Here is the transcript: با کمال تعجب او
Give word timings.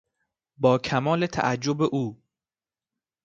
با 0.57 0.77
کمال 0.77 1.25
تعجب 1.25 1.81
او 1.81 2.21